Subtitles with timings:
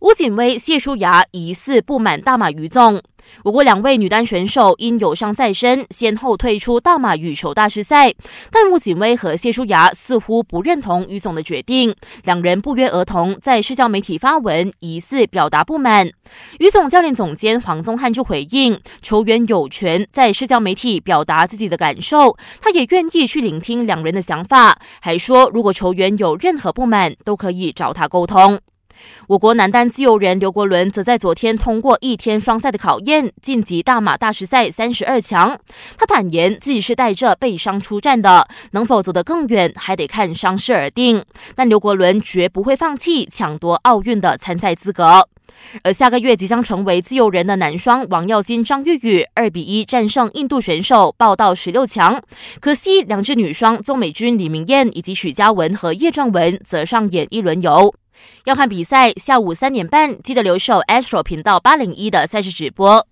[0.00, 3.02] 吴景威、谢淑雅疑似不满大马于总。
[3.42, 8.14] 我国两位女单选手因有伤在身，先后退出大马羽球大师赛。
[8.50, 16.08] 但吴景威和谢淑雅似乎不认同于总的决定，两人不约而同在社交媒体发文，疑似表达不满。
[16.60, 24.78] 于总教练总监黄宗汉就回应：球员有权在社交媒体表达自己的感受，他也愿意去聆听两人的想法。
[25.00, 28.60] 还说，如果球员有任何不满，都可以找他沟通。
[29.26, 35.58] 我国男单自由人刘国伦则在昨天通过一天双赛的考验，晋级大马大师赛三十二强。
[35.96, 41.24] 他坦言自己是带着背伤出战的，能否走得更远还得看伤势而定。
[41.54, 45.28] 但刘国伦绝不会放弃抢夺奥运的参赛资格。
[45.82, 52.22] 而下个月即将成为自由人的男双王耀金、张玉宇二比一战胜印度选手，报到十六强。
[52.60, 57.92] 可惜两支女双邹美君、李明艳以及许嘉文和叶壮文则上演一轮游。
[58.44, 63.06] 要看比赛，下午三点半记得留守 Astro 频道八零一的赛事直播。